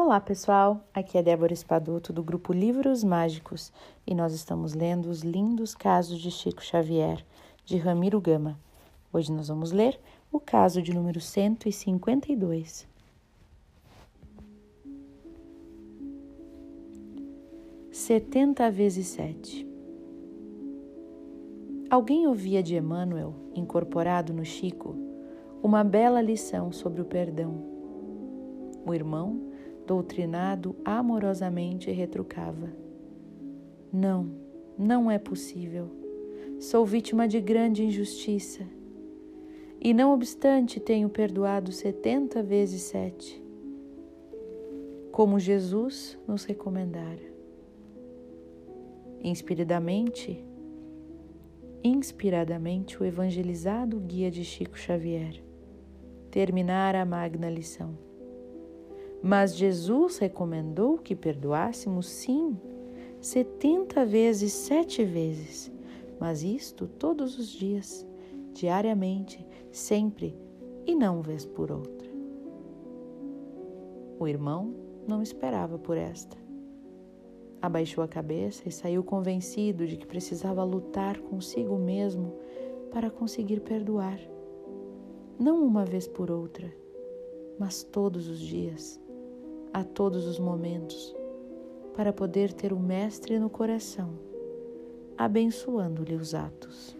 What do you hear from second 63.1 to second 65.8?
setenta vezes, sete vezes,